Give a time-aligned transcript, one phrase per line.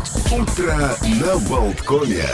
[0.00, 0.74] Утро
[1.20, 2.24] на Болткоме.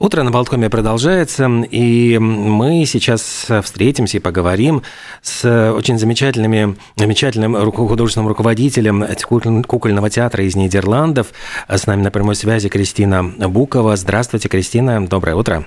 [0.00, 4.82] Утро на Болткоме продолжается, и мы сейчас встретимся и поговорим
[5.20, 9.04] с очень замечательными, замечательным художественным руководителем
[9.62, 11.28] кукольного театра из Нидерландов.
[11.68, 13.94] С нами на прямой связи Кристина Букова.
[13.94, 15.64] Здравствуйте, Кристина, доброе утро.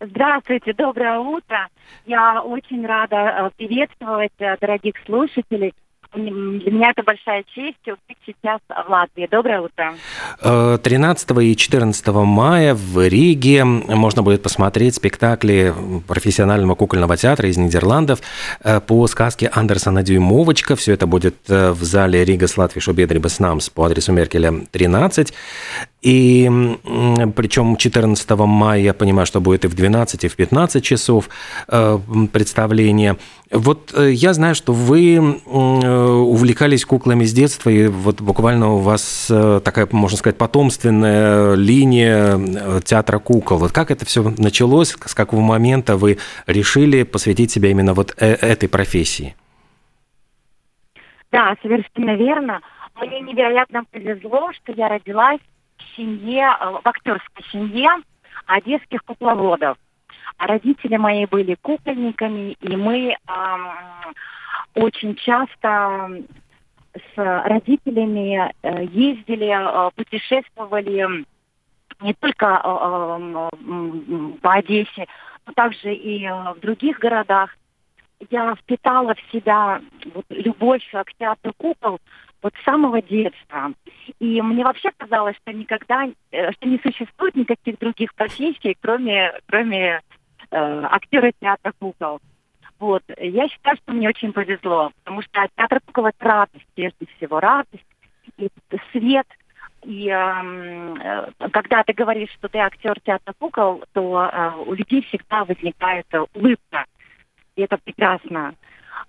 [0.00, 1.68] Здравствуйте, доброе утро.
[2.04, 5.72] Я очень рада э, приветствовать э, дорогих слушателей.
[6.14, 9.28] Для меня это большая честь быть сейчас в Латвии.
[9.30, 9.94] Доброе утро.
[10.40, 15.74] 13 э, и 14 мая в Риге можно будет посмотреть спектакли
[16.06, 18.20] профессионального кукольного театра из Нидерландов
[18.86, 20.76] по сказке Андерсона «Дюймовочка».
[20.76, 25.34] Все это будет в зале Рига Слатвиш Обедрибас Намс по адресу Меркеля 13.
[26.04, 26.50] И
[27.34, 31.30] причем 14 мая, я понимаю, что будет и в 12, и в 15 часов
[31.66, 31.98] э,
[32.30, 33.16] представление.
[33.50, 38.78] Вот э, я знаю, что вы э, увлекались куклами с детства, и вот буквально у
[38.78, 39.32] вас
[39.64, 43.56] такая, можно сказать, потомственная линия театра кукол.
[43.56, 48.68] Вот как это все началось, с какого момента вы решили посвятить себя именно вот этой
[48.68, 49.34] профессии?
[51.32, 52.60] Да, совершенно верно.
[53.00, 55.40] Мне невероятно повезло, что я родилась
[55.96, 57.90] семье, э, в актерской семье
[58.46, 59.76] одесских кукловодов.
[60.36, 63.16] А родители мои были кукольниками, и мы э,
[64.74, 66.22] очень часто
[66.94, 71.24] с родителями э, ездили, э, путешествовали
[72.00, 75.06] не только э, э, по Одессе,
[75.46, 77.50] но также и в других городах.
[78.30, 79.80] Я впитала в себя
[80.14, 81.98] вот, любовь к театру кукол
[82.44, 83.72] вот с самого детства.
[84.20, 90.02] И мне вообще казалось, что никогда, э, что не существует никаких других профессий, кроме, кроме
[90.50, 92.20] э, актера театра кукол.
[92.78, 93.02] Вот.
[93.16, 97.86] Я считаю, что мне очень повезло, потому что театр кукол это радость, прежде всего, радость,
[98.36, 98.50] и
[98.92, 99.26] свет.
[99.84, 105.00] И эм, э, когда ты говоришь, что ты актер театра кукол, то э, у людей
[105.08, 106.84] всегда возникает улыбка.
[107.56, 108.54] И это прекрасно.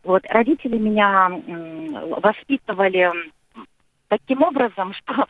[0.03, 1.29] Вот родители меня
[2.22, 3.11] воспитывали
[4.07, 5.28] таким образом, что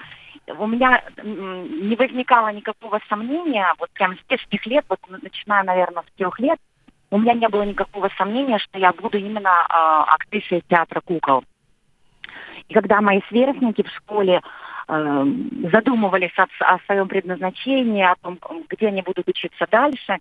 [0.48, 6.18] у меня не возникало никакого сомнения, вот прям с детских лет, вот начиная, наверное, с
[6.18, 6.60] трех лет,
[7.12, 9.74] у меня не было никакого сомнения, что я буду именно э,
[10.14, 11.44] актрисой театра кукол.
[12.68, 14.42] И когда мои сверстники в школе
[14.88, 15.26] э,
[15.72, 18.40] задумывались о, о своем предназначении, о том,
[18.70, 20.18] где они будут учиться дальше,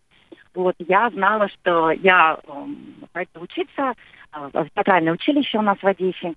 [0.54, 2.66] вот я знала, что я э,
[3.12, 3.94] пойду учиться
[4.32, 6.34] э, в театральное училище у нас в Одессе.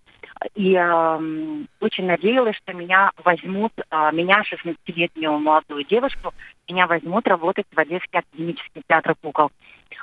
[0.55, 6.33] И э, очень надеялась, что меня возьмут, э, меня, 16-летнюю молодую девушку,
[6.67, 9.51] меня возьмут работать в Одесский академический театр кукол.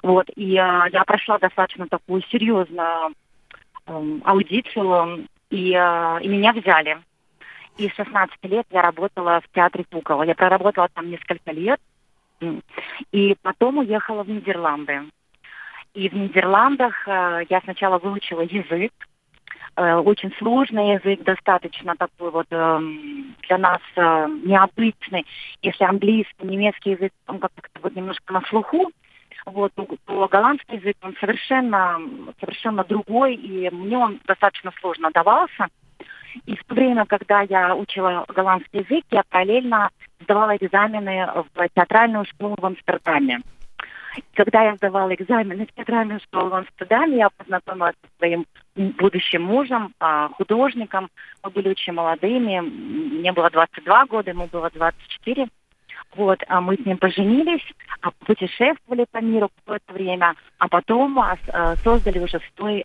[0.03, 0.55] Вот, и э,
[0.93, 3.15] я прошла достаточно такую серьезную
[3.87, 6.99] э, аудицию, и, э, и меня взяли.
[7.77, 10.23] И с 16 лет я работала в театре кукол.
[10.23, 11.81] Я проработала там несколько лет,
[13.13, 15.03] и потом уехала в Нидерланды.
[15.95, 18.93] И в Нидерландах э, я сначала выучила язык,
[19.77, 22.81] э, очень сложный язык, достаточно такой вот э,
[23.47, 25.25] для нас э, необычный.
[25.63, 28.91] Если английский, немецкий язык, он как-то вот немножко на слуху,
[29.47, 32.01] вот, то, то голландский язык, он совершенно,
[32.41, 35.69] совершенно другой, и мне он достаточно сложно давался.
[36.47, 39.91] И в то время, когда я учила голландский язык, я параллельно
[40.25, 43.41] сдавала экзамены в театральную школу в Амстердаме.
[44.35, 49.93] Когда я сдавала экзамены в театральную школу в Амстердаме, я познакомилась со своим будущим мужем,
[49.99, 51.09] а, художником.
[51.43, 52.61] Мы были очень молодыми.
[52.61, 55.49] Мне было 22 года, ему было 24.
[56.17, 57.65] Вот, а мы с ним поженились,
[58.01, 61.37] а путешествовали по миру какое-то время, а потом а,
[61.77, 62.85] создали уже свой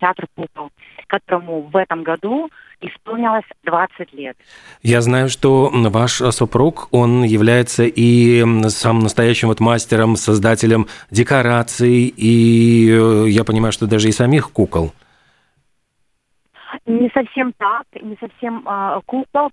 [0.00, 0.70] театр кукол,
[1.06, 4.36] которому в этом году исполнилось 20 лет.
[4.82, 12.90] Я знаю, что ваш супруг, он является и самым настоящим вот мастером, создателем декораций, и
[12.90, 14.92] э, я понимаю, что даже и самих кукол.
[16.86, 19.50] Не совсем так, не совсем а, кукол,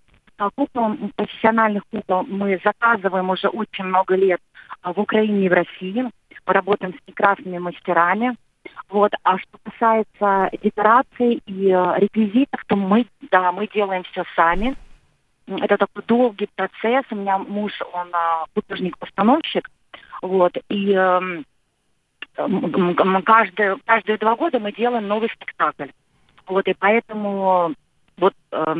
[0.55, 4.39] кукол, профессиональных кукол мы заказываем уже очень много лет
[4.81, 6.03] а, в Украине и в России.
[6.03, 8.35] Мы работаем с прекрасными мастерами.
[8.89, 9.11] Вот.
[9.23, 14.75] А что касается декораций и э, реквизитов, то мы, да, мы делаем все сами.
[15.47, 17.05] Это такой долгий процесс.
[17.11, 19.69] У меня муж, он а, художник-постановщик.
[20.21, 20.57] Вот.
[20.69, 21.43] И э,
[23.25, 25.89] каждые, каждые два года мы делаем новый спектакль.
[26.47, 26.67] Вот.
[26.67, 27.73] И поэтому
[28.17, 28.75] вот э,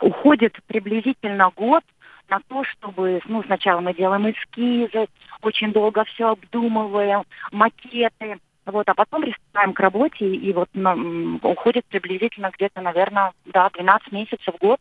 [0.00, 1.82] уходит приблизительно год
[2.28, 5.06] на то, чтобы, ну, сначала мы делаем эскизы,
[5.42, 11.84] очень долго все обдумываем, макеты, Вот, а потом приступаем к работе, и вот ну, уходит
[11.86, 14.78] приблизительно где-то, наверное, да, 12 месяцев в год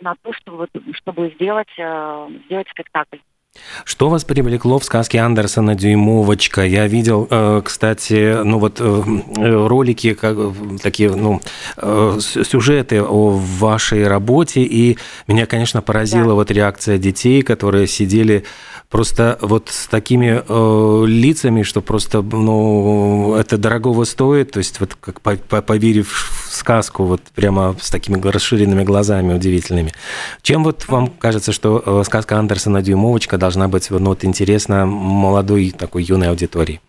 [0.00, 3.18] на то, чтобы, чтобы сделать, э, сделать спектакль.
[3.84, 6.62] Что вас привлекло в сказке Андерсона «Дюймовочка»?
[6.62, 10.16] Я видел, э, кстати, ну вот э, ролики,
[10.82, 11.40] такие, ну,
[12.20, 14.98] сюжеты о вашей работе, и
[15.28, 16.34] меня, конечно, поразила да.
[16.34, 18.44] вот реакция детей, которые сидели
[18.94, 24.94] просто вот с такими э, лицами, что просто, ну, это дорогого стоит, то есть вот
[25.00, 26.12] как поверив
[26.48, 29.92] в сказку, вот прямо с такими расширенными глазами удивительными.
[30.42, 35.70] Чем вот вам кажется, что э, сказка Андерсона «Дюймовочка» должна быть ну, вот, интересна молодой
[35.70, 36.80] такой юной аудитории?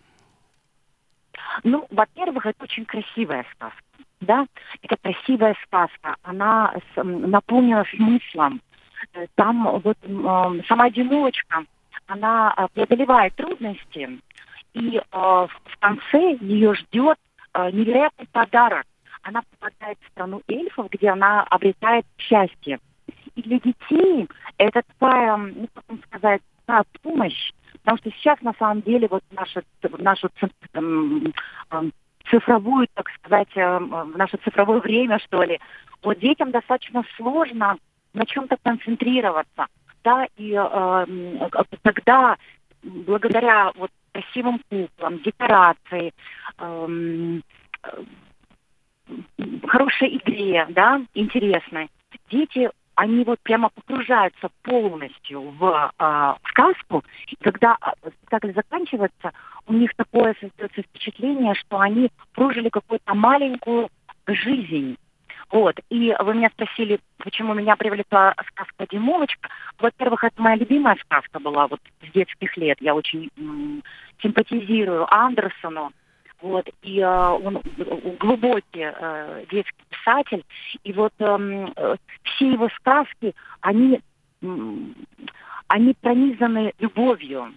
[1.65, 3.83] Ну, во-первых, это очень красивая сказка.
[4.21, 4.45] Да,
[4.81, 6.15] это красивая сказка.
[6.23, 8.61] Она наполнена смыслом.
[9.13, 11.65] Э, там вот э, сама одиночка,
[12.07, 14.21] она э, преодолевает трудности,
[14.73, 17.17] и э, в конце ее ждет
[17.53, 18.85] э, невероятный подарок.
[19.23, 22.79] Она попадает в страну эльфов, где она обретает счастье.
[23.35, 24.27] И для детей
[24.57, 26.41] это такая, ну, как сказать,
[27.01, 27.51] помощь,
[27.83, 29.63] потому что сейчас на самом деле вот наша,
[29.99, 30.29] нашу
[32.29, 35.59] цифровую, так сказать, в наше цифровое время, что ли,
[36.01, 37.77] вот детям достаточно сложно
[38.13, 39.67] на чем-то концентрироваться.
[40.03, 41.49] Да, и э,
[41.81, 42.37] тогда
[42.83, 46.13] благодаря вот красивым куклам, декорации,
[46.59, 47.39] э,
[49.67, 51.89] хорошей игре, да, интересной,
[52.29, 57.77] дети они вот прямо погружаются полностью в э, сказку, и когда
[58.17, 59.31] спектакль заканчивается,
[59.67, 63.89] у них такое создается впечатление, что они прожили какую-то маленькую
[64.27, 64.97] жизнь
[65.51, 65.79] вот.
[65.89, 69.49] И вы меня спросили, почему меня привлекла сказка «Димовочка».
[69.79, 72.77] Во-первых, это моя любимая сказка была вот с детских лет.
[72.81, 73.83] Я очень м-
[74.21, 75.91] симпатизирую Андерсону.
[76.45, 77.59] Вот, и э, он
[78.19, 80.45] глубокий э, детский писатель.
[80.83, 83.99] И вот эм, э, все его сказки, они,
[84.41, 87.51] они пронизаны любовью.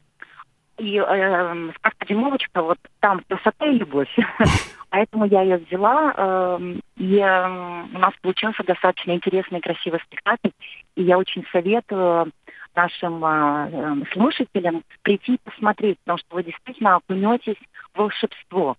[0.78, 4.16] И э, сказка «Димовочка», вот там красота и любовь.
[4.88, 10.48] Поэтому я ее взяла, э, и у нас получился достаточно интересный, красивый спектакль.
[10.96, 12.32] И я очень советую
[12.78, 17.60] нашим э, слушателям прийти и посмотреть, потому что вы действительно окунетесь
[17.92, 18.76] в волшебство.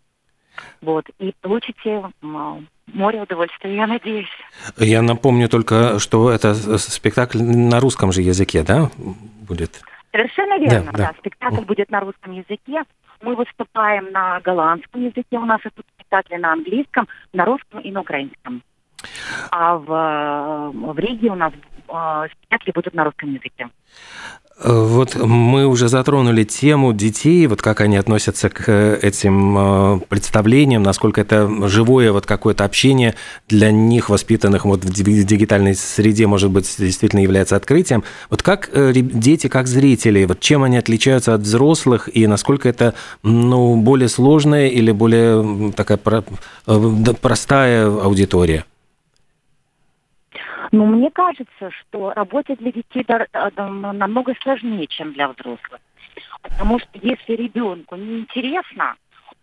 [0.81, 4.29] Вот, и получите море удовольствия, я надеюсь.
[4.77, 8.89] Я напомню только, что это спектакль на русском же языке, да,
[9.47, 9.81] будет?
[10.11, 10.97] Совершенно верно, да.
[10.97, 11.13] да.
[11.19, 12.83] Спектакль будет на русском языке.
[13.21, 18.01] Мы выступаем на голландском языке, у нас идут спектакли на английском, на русском и на
[18.01, 18.63] украинском.
[19.51, 21.53] А в, э, в Риге у нас
[22.31, 23.69] спектакли будут на русском языке.
[24.61, 30.83] Вот мы уже затронули тему детей, вот как они относятся к э, этим э, представлениям,
[30.83, 33.15] насколько это живое вот какое-то общение
[33.47, 38.03] для них, воспитанных вот в дигитальной среде, может быть, действительно является открытием.
[38.29, 42.95] Вот как э, дети, как зрители, вот чем они отличаются от взрослых и насколько это
[43.23, 45.99] ну, более сложная или более такая
[47.21, 48.65] простая аудитория?
[50.71, 55.79] Но мне кажется, что работать для детей э, намного сложнее, чем для взрослых.
[56.41, 58.95] Потому что если ребенку неинтересно,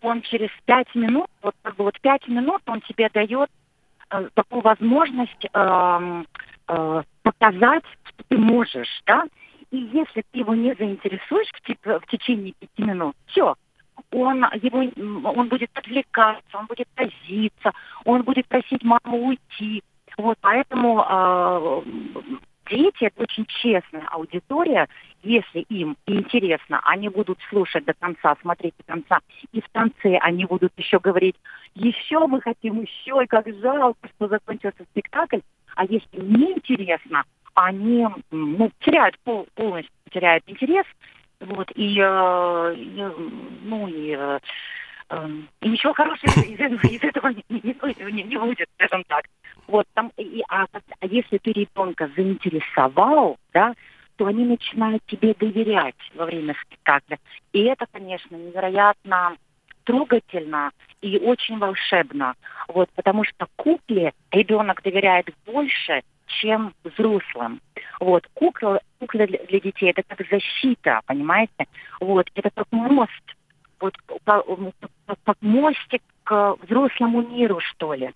[0.02, 3.50] он через пять минут, вот как бы вот пять минут он тебе дает
[4.10, 6.24] э, такую возможность э,
[6.68, 9.24] э, показать, что ты можешь, да?
[9.72, 11.50] И если ты его не заинтересуешь
[11.82, 13.56] в, в течение пяти минут, все,
[14.12, 17.72] он, его, он будет отвлекаться, он будет возиться,
[18.04, 19.82] он будет просить маму уйти,
[20.16, 21.82] вот, поэтому э,
[22.70, 24.88] дети это очень честная аудитория.
[25.22, 29.18] Если им интересно, они будут слушать до конца, смотреть до конца.
[29.52, 31.36] И в конце они будут еще говорить,
[31.74, 35.40] еще мы хотим еще, и как жалко, что закончился спектакль.
[35.74, 40.86] А если не интересно, они ну, теряют полностью теряют интерес.
[41.40, 42.74] Вот, и, э,
[43.64, 44.38] ну, и э,
[45.10, 49.24] и ничего хорошего из, из этого не, не, не будет, скажем так.
[49.66, 50.66] Вот там, и, а,
[51.00, 53.74] а если ты ребенка заинтересовал, да,
[54.16, 57.18] то они начинают тебе доверять во время спектакля.
[57.52, 59.36] И это, конечно, невероятно
[59.84, 62.34] трогательно и очень волшебно.
[62.68, 67.60] Вот, потому что кукле ребенок доверяет больше, чем взрослым.
[68.00, 71.66] Вот, кукла, кукла для детей это как защита, понимаете?
[72.00, 73.35] Вот, это как мост
[74.46, 78.12] вот как мостик к взрослому миру, что ли.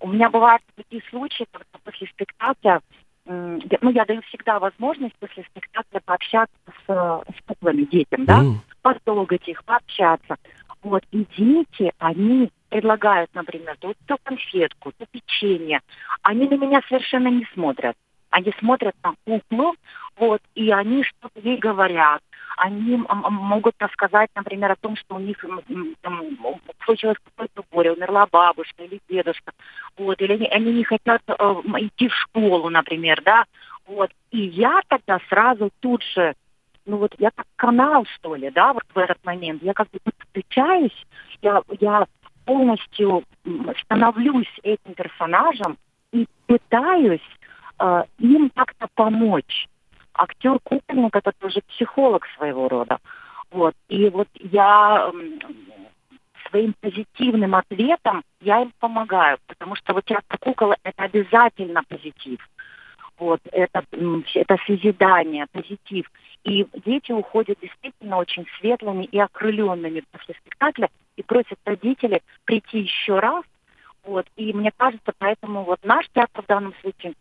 [0.00, 2.80] У меня бывают такие случаи, когда после спектакля,
[3.24, 6.54] ну, я даю всегда возможность после спектакля пообщаться
[6.86, 8.54] с, с куклами детям, да, mm.
[8.82, 10.36] потрогать их, пообщаться.
[10.82, 15.80] Вот, и дети, они предлагают, например, то, то конфетку, то печенье.
[16.22, 17.96] Они на меня совершенно не смотрят.
[18.30, 19.74] Они смотрят на куклу,
[20.16, 22.20] вот, и они что-то ей говорят.
[22.56, 25.44] Они могут рассказать, например, о том, что у них
[26.00, 26.22] там,
[26.84, 29.52] случилось какое-то горе, умерла бабушка или дедушка,
[29.96, 33.44] вот, или они, они не хотят э, идти в школу, например, да,
[33.86, 34.10] вот.
[34.30, 36.34] И я тогда сразу тут же,
[36.86, 39.98] ну вот я как канал, что ли, да, вот в этот момент, я как бы
[40.02, 41.06] подключаюсь,
[41.42, 42.06] я, я
[42.46, 43.24] полностью
[43.82, 45.76] становлюсь этим персонажем
[46.12, 47.20] и пытаюсь
[47.78, 49.68] э, им как-то помочь.
[50.18, 52.98] Актер кукольник это тоже психолог своего рода.
[53.50, 53.74] Вот.
[53.88, 55.10] И вот я
[56.48, 62.38] своим позитивным ответом я им помогаю, потому что вот театр кукол это обязательно позитив.
[63.18, 63.82] Вот, это,
[64.34, 66.10] это созидание, позитив.
[66.44, 73.18] И дети уходят действительно очень светлыми и окрыленными после спектакля и просят родителей прийти еще
[73.18, 73.44] раз.
[74.04, 77.14] Вот, и мне кажется, поэтому вот наш театр в данном случае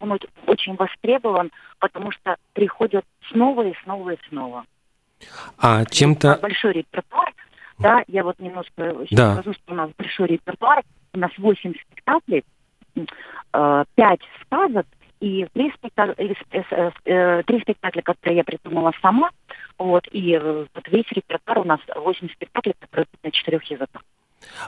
[0.00, 4.64] он очень востребован, потому что приходят снова и снова и снова.
[5.58, 6.38] А чем-то...
[6.40, 7.32] Большой репертуар,
[7.78, 9.34] да, я вот немножко да.
[9.34, 10.82] скажу, что у нас большой репертуар,
[11.12, 12.44] у нас 8 спектаклей,
[12.94, 13.06] 5
[13.54, 14.86] э, сказок
[15.20, 19.30] и три спектакля, э, э, три спектакля, которые я придумала сама,
[19.78, 24.02] вот, и вот весь репертуар у нас 8 спектаклей, которые на четырех языках.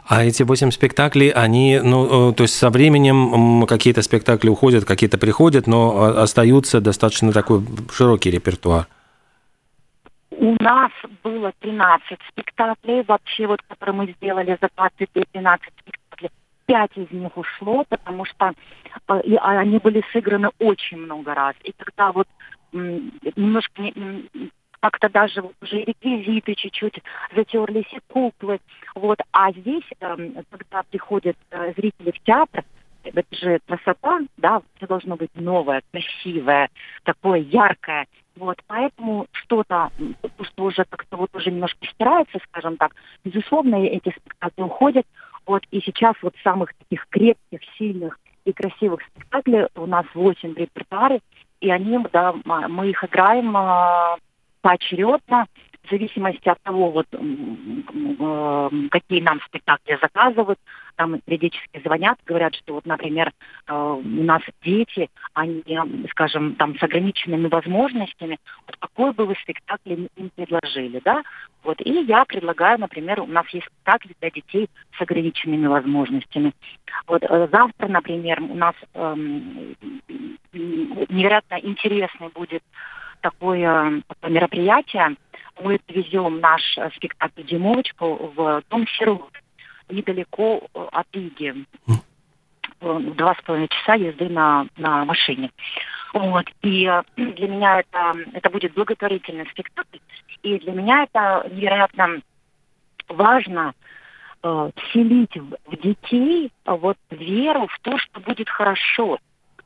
[0.06, 5.66] А эти восемь спектаклей, они, ну, то есть со временем какие-то спектакли уходят, какие-то приходят,
[5.66, 7.62] но остаются достаточно такой
[7.92, 8.86] широкий репертуар.
[10.30, 10.90] У нас
[11.22, 16.30] было 13 спектаклей, вообще вот, которые мы сделали за 20 лет, 12 спектаклей.
[16.66, 18.52] Пять из них ушло, потому что
[19.08, 21.54] э, и, а они были сыграны очень много раз.
[21.64, 22.26] И когда вот
[22.72, 23.82] немножко
[24.82, 27.00] как-то даже уже реквизиты чуть-чуть
[27.34, 28.58] затерлись и куклы.
[28.96, 29.18] Вот.
[29.30, 30.16] А здесь, э,
[30.50, 32.64] когда приходят э, зрители в театр,
[33.04, 36.68] это же красота, да, все должно быть новое, красивое,
[37.04, 38.06] такое яркое.
[38.34, 39.90] Вот, поэтому что-то,
[40.40, 42.92] что уже как-то вот уже немножко стирается, скажем так,
[43.24, 45.06] безусловно, эти спектакли уходят.
[45.46, 50.56] Вот, и сейчас вот самых таких крепких, сильных и красивых спектаклей у нас 8 в
[50.56, 51.20] репертуаре,
[51.60, 54.16] и они, да, мы их играем а,
[54.62, 55.46] поочередно,
[55.84, 57.06] в зависимости от того, вот,
[58.90, 60.58] какие нам спектакли заказывают,
[60.96, 63.32] там периодически звонят, говорят, что вот, например,
[63.66, 65.64] э, у нас дети, они,
[66.10, 71.22] скажем, там с ограниченными возможностями, вот какой бы вы спектакль им предложили, да?
[71.64, 76.52] Вот, и я предлагаю, например, у нас есть спектакль для детей с ограниченными возможностями.
[77.06, 79.74] Вот э, завтра, например, у нас эм,
[80.52, 82.62] невероятно интересный будет
[83.22, 85.16] такое, такое мероприятие.
[85.62, 89.32] Мы привезем наш э, спектакль «Димовочку» в дом Сирлут,
[89.88, 91.64] недалеко э, от Риги.
[92.80, 95.50] Э, два с половиной часа езды на, на машине.
[96.12, 96.46] Вот.
[96.62, 96.84] И
[97.16, 99.98] для меня это, это будет благотворительный спектакль.
[100.42, 102.20] И для меня это невероятно
[103.08, 103.74] важно
[104.42, 109.18] э, вселить в, в детей вот веру в то, что будет хорошо.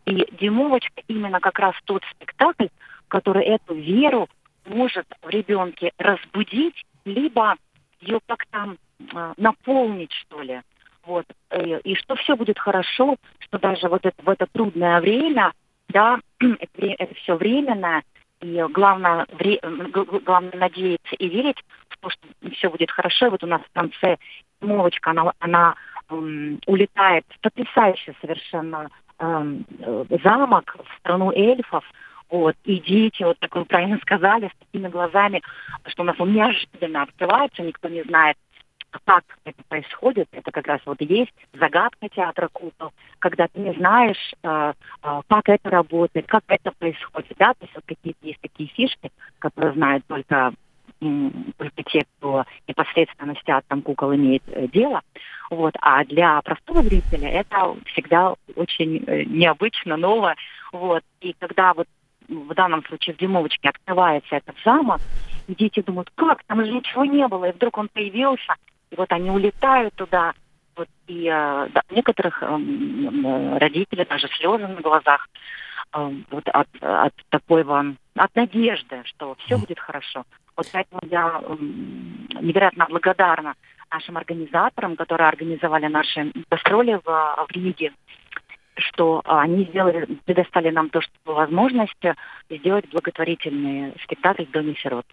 [0.05, 2.67] И «Димовочка» именно как раз тот спектакль,
[3.09, 4.29] который эту веру
[4.67, 7.57] может в ребенке разбудить, либо
[8.01, 10.61] ее как-то э, наполнить, что ли.
[11.05, 11.25] Вот.
[11.57, 15.53] И, и что все будет хорошо, что даже вот это, в это трудное время,
[15.89, 18.03] да, это, это все временно,
[18.41, 19.59] и главное, вре,
[20.25, 23.27] главное надеяться и верить в то, что все будет хорошо.
[23.27, 24.19] И вот у нас в конце
[24.61, 25.75] Мовочка, она, она
[26.11, 29.65] эм, улетает в потрясающий совершенно эм,
[30.23, 31.85] замок в страну эльфов,
[32.29, 32.57] вот.
[32.65, 35.43] И дети, вот как вы правильно сказали, с такими глазами,
[35.87, 38.37] что у нас он неожиданно открывается, никто не знает,
[39.05, 40.29] как это происходит.
[40.33, 45.49] Это как раз вот есть загадка театра кукол, когда ты не знаешь, э, э, как
[45.49, 47.35] это работает, как это происходит.
[47.39, 47.53] Да?
[47.55, 50.53] То есть вот какие-то есть такие фишки, которые знают только
[50.99, 55.03] только те, кто непосредственно с театром кукол имеет э, дело.
[55.51, 55.75] Вот.
[55.83, 60.35] А для простого зрителя это всегда очень э, необычно, ново.
[60.73, 61.03] Вот.
[61.21, 61.87] И когда вот
[62.29, 65.01] в данном случае в Димовочке открывается этот замок,
[65.47, 68.55] и дети думают, как, там же ничего не было, и вдруг он появился,
[68.91, 70.33] и вот они улетают туда,
[70.77, 72.47] вот, и э, да, некоторых э,
[73.59, 75.29] родителей даже слезы на глазах
[75.95, 80.25] э, вот от, от такого, от надежды, что все будет хорошо.
[80.57, 81.57] Вот поэтому я э,
[82.43, 83.55] невероятно благодарна
[83.91, 87.93] нашим организаторам, которые организовали наши гастроли в, в Риге
[88.77, 91.93] что они сделали, предоставили нам то, что возможность
[92.51, 95.07] сделать благотворительный спектакль в Доме сирот.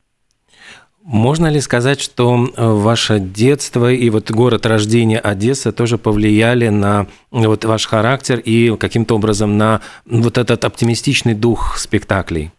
[1.04, 7.08] Можно ли сказать, что э, ваше детство и вот город рождения Одесса тоже повлияли на
[7.30, 12.52] вот ваш характер и каким-то образом на вот этот оптимистичный дух спектаклей?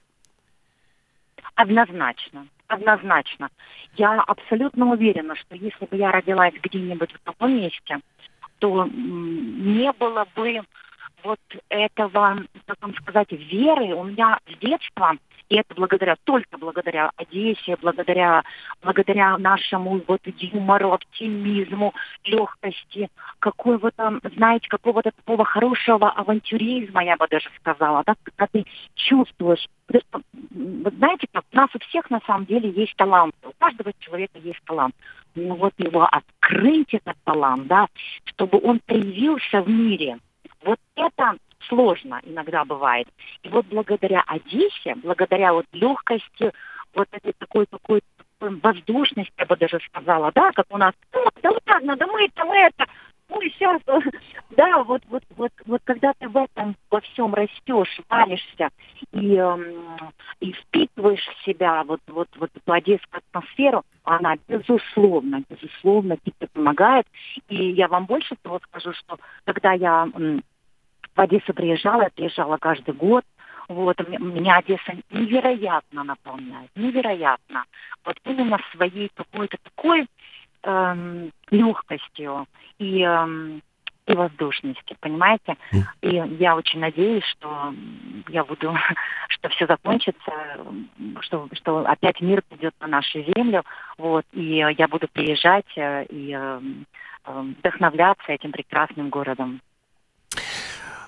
[1.54, 3.48] Однозначно, однозначно.
[3.96, 7.98] Я абсолютно уверена, что если бы я родилась где-нибудь в таком месте,
[8.58, 10.60] то не было бы
[11.24, 13.94] вот этого, как вам сказать, веры.
[13.94, 15.16] У меня с детства
[15.48, 18.42] и это благодаря, только благодаря Одессе, благодаря,
[18.82, 21.92] благодаря нашему вот юмору, оптимизму,
[22.24, 28.64] легкости, какого-то, знаете, какого-то такого хорошего авантюризма, я бы даже сказала, да, когда ты
[28.94, 30.24] чувствуешь, вот
[30.94, 34.60] знаете, как у нас у всех на самом деле есть талант, у каждого человека есть
[34.64, 34.94] талант.
[35.34, 37.86] Но вот его открыть, этот талант, да,
[38.24, 40.18] чтобы он проявился в мире,
[40.64, 41.36] вот это
[41.68, 43.08] сложно иногда бывает.
[43.42, 46.52] И вот благодаря Одессе, благодаря вот легкости,
[46.94, 48.00] вот этой такой такой
[48.40, 52.50] воздушности, я бы даже сказала, да, как у нас, ну, да ладно, да мы там
[52.52, 52.86] это,
[53.28, 53.80] ну и сейчас,
[54.50, 58.68] да, вот, вот, вот, вот когда ты в этом во всем растешь, валишься
[59.12, 66.16] и, эм, и впитываешь в себя вот, вот, вот эту одесскую атмосферу, она, безусловно, безусловно
[66.18, 67.06] тебе помогает.
[67.48, 70.06] И я вам больше того скажу, что когда я
[71.14, 73.24] в Одессу приезжала, я приезжала каждый год.
[73.68, 77.64] Вот, меня Одесса невероятно наполняет, невероятно.
[78.04, 80.06] Вот именно своей какой-то такой
[80.64, 82.46] эм, легкостью
[82.78, 83.62] и, эм,
[84.06, 85.56] и воздушностью, понимаете?
[86.02, 87.72] И я очень надеюсь, что
[88.28, 88.76] я буду,
[89.28, 90.32] что все закончится,
[91.20, 93.64] что, что опять мир придет на нашу землю,
[93.96, 96.60] вот, и я буду приезжать э, и э,
[97.26, 99.62] вдохновляться этим прекрасным городом.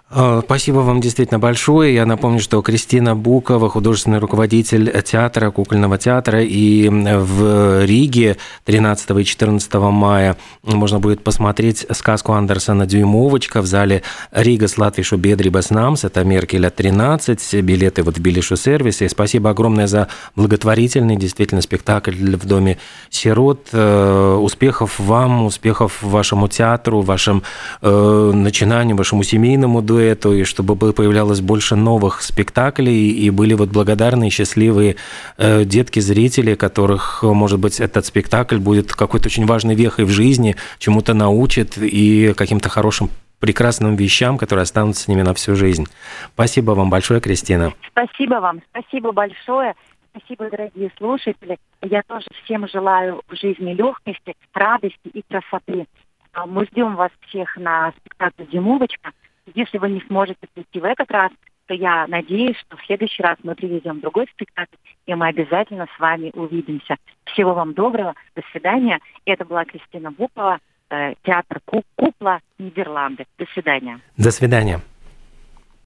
[0.08, 1.92] А, спасибо вам действительно большое.
[1.92, 9.24] Я напомню, что Кристина Букова, художественный руководитель театра, кукольного театра, и в Риге 13 и
[9.24, 15.66] 14 мая можно будет посмотреть сказку Андерсона «Дюймовочка» в зале Рига с Латвишу Бедрибас.
[15.66, 19.08] Это Меркеля 13, билеты вот в Билишу сервисе.
[19.08, 22.78] Спасибо огромное за благотворительный действительно спектакль в Доме
[23.10, 23.70] сирот.
[23.72, 27.42] Э, успехов вам, успехов вашему театру, вашим
[27.82, 33.70] э, начинаниям, вашему семейному дому дуэту, и чтобы появлялось больше новых спектаклей, и были вот
[33.70, 34.96] благодарные, счастливые
[35.38, 41.14] э, детки-зрители, которых, может быть, этот спектакль будет какой-то очень важной вехой в жизни, чему-то
[41.14, 45.86] научит и каким-то хорошим прекрасным вещам, которые останутся с ними на всю жизнь.
[46.34, 47.72] Спасибо вам большое, Кристина.
[47.90, 49.74] Спасибо вам, спасибо большое.
[50.10, 51.58] Спасибо, дорогие слушатели.
[51.82, 55.86] Я тоже всем желаю в жизни легкости, радости и красоты.
[56.32, 59.10] А мы ждем вас всех на спектакле «Зимовочка».
[59.54, 61.30] Если вы не сможете прийти в этот раз,
[61.66, 66.00] то я надеюсь, что в следующий раз мы привезем другой спектакль, и мы обязательно с
[66.00, 66.96] вами увидимся.
[67.24, 69.00] Всего вам доброго, до свидания.
[69.24, 70.58] Это была Кристина Букова,
[70.90, 71.60] э, театр
[71.96, 73.26] Купла, Нидерланды.
[73.38, 74.00] До свидания.
[74.16, 74.80] До свидания.